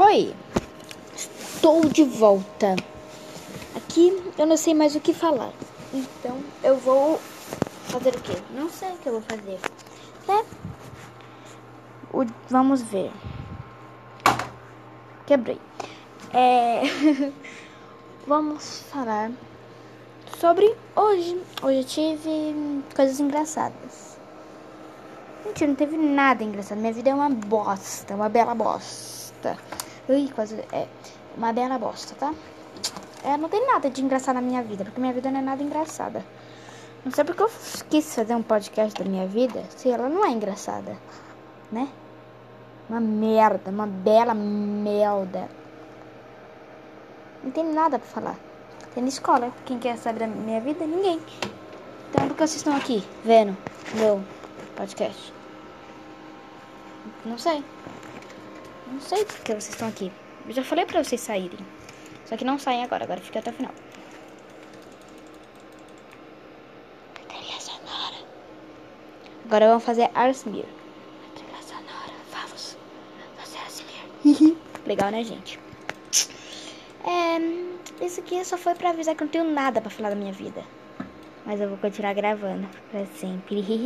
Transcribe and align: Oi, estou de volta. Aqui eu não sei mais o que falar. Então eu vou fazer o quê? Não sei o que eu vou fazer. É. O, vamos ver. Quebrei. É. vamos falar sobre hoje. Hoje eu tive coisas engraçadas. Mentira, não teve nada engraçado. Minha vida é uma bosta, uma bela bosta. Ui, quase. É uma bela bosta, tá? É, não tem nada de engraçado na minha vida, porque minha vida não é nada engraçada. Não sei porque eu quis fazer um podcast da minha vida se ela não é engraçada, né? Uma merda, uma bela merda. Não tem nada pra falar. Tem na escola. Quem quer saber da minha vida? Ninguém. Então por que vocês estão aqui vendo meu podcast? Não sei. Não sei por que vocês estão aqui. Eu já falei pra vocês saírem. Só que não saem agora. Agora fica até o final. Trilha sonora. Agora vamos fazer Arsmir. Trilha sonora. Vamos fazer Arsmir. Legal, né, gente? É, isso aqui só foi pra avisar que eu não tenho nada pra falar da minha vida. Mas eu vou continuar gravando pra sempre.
Oi, 0.00 0.32
estou 1.12 1.80
de 1.80 2.04
volta. 2.04 2.76
Aqui 3.74 4.16
eu 4.38 4.46
não 4.46 4.56
sei 4.56 4.72
mais 4.72 4.94
o 4.94 5.00
que 5.00 5.12
falar. 5.12 5.50
Então 5.92 6.38
eu 6.62 6.76
vou 6.76 7.18
fazer 7.88 8.14
o 8.14 8.20
quê? 8.20 8.40
Não 8.54 8.70
sei 8.70 8.90
o 8.90 8.96
que 8.98 9.08
eu 9.08 9.14
vou 9.14 9.22
fazer. 9.22 9.58
É. 10.28 10.44
O, 12.12 12.24
vamos 12.48 12.80
ver. 12.82 13.10
Quebrei. 15.26 15.60
É. 16.32 16.82
vamos 18.24 18.84
falar 18.92 19.32
sobre 20.38 20.76
hoje. 20.94 21.42
Hoje 21.60 21.78
eu 21.78 21.84
tive 21.84 22.84
coisas 22.94 23.18
engraçadas. 23.18 24.16
Mentira, 25.44 25.66
não 25.66 25.74
teve 25.74 25.96
nada 25.96 26.44
engraçado. 26.44 26.78
Minha 26.78 26.92
vida 26.92 27.10
é 27.10 27.14
uma 27.14 27.30
bosta, 27.30 28.14
uma 28.14 28.28
bela 28.28 28.54
bosta. 28.54 29.58
Ui, 30.08 30.30
quase. 30.34 30.56
É 30.72 30.86
uma 31.36 31.52
bela 31.52 31.78
bosta, 31.78 32.14
tá? 32.14 32.34
É, 33.24 33.36
não 33.36 33.48
tem 33.48 33.66
nada 33.66 33.90
de 33.90 34.02
engraçado 34.02 34.36
na 34.36 34.40
minha 34.40 34.62
vida, 34.62 34.84
porque 34.84 35.00
minha 35.00 35.12
vida 35.12 35.30
não 35.30 35.40
é 35.40 35.42
nada 35.42 35.62
engraçada. 35.62 36.24
Não 37.04 37.12
sei 37.12 37.24
porque 37.24 37.42
eu 37.42 37.50
quis 37.90 38.14
fazer 38.14 38.34
um 38.34 38.42
podcast 38.42 39.02
da 39.02 39.08
minha 39.08 39.26
vida 39.26 39.62
se 39.76 39.90
ela 39.90 40.08
não 40.08 40.24
é 40.24 40.30
engraçada, 40.30 40.96
né? 41.70 41.88
Uma 42.88 43.00
merda, 43.00 43.70
uma 43.70 43.86
bela 43.86 44.34
merda. 44.34 45.48
Não 47.44 47.50
tem 47.50 47.64
nada 47.64 47.98
pra 47.98 48.08
falar. 48.08 48.36
Tem 48.94 49.02
na 49.02 49.08
escola. 49.08 49.52
Quem 49.66 49.78
quer 49.78 49.96
saber 49.98 50.20
da 50.20 50.26
minha 50.26 50.60
vida? 50.60 50.86
Ninguém. 50.86 51.20
Então 52.10 52.26
por 52.26 52.34
que 52.34 52.46
vocês 52.46 52.56
estão 52.56 52.74
aqui 52.74 53.06
vendo 53.24 53.56
meu 53.94 54.22
podcast? 54.74 55.32
Não 57.24 57.36
sei. 57.36 57.62
Não 58.90 59.00
sei 59.00 59.24
por 59.24 59.38
que 59.40 59.52
vocês 59.52 59.70
estão 59.70 59.88
aqui. 59.88 60.10
Eu 60.46 60.52
já 60.52 60.64
falei 60.64 60.86
pra 60.86 61.02
vocês 61.02 61.20
saírem. 61.20 61.58
Só 62.24 62.36
que 62.36 62.44
não 62.44 62.58
saem 62.58 62.82
agora. 62.82 63.04
Agora 63.04 63.20
fica 63.20 63.38
até 63.38 63.50
o 63.50 63.54
final. 63.54 63.72
Trilha 67.28 67.60
sonora. 67.60 68.16
Agora 69.44 69.68
vamos 69.68 69.84
fazer 69.84 70.10
Arsmir. 70.14 70.64
Trilha 71.34 71.62
sonora. 71.62 72.12
Vamos 72.32 72.76
fazer 73.36 73.58
Arsmir. 73.58 74.56
Legal, 74.86 75.10
né, 75.10 75.22
gente? 75.22 75.60
É, 77.04 78.04
isso 78.04 78.20
aqui 78.20 78.44
só 78.44 78.56
foi 78.56 78.74
pra 78.74 78.90
avisar 78.90 79.14
que 79.14 79.22
eu 79.22 79.26
não 79.26 79.32
tenho 79.32 79.44
nada 79.44 79.80
pra 79.80 79.90
falar 79.90 80.10
da 80.10 80.16
minha 80.16 80.32
vida. 80.32 80.64
Mas 81.44 81.60
eu 81.60 81.68
vou 81.68 81.78
continuar 81.78 82.14
gravando 82.14 82.68
pra 82.90 83.04
sempre. 83.06 83.62